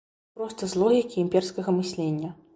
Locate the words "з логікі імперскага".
0.71-1.77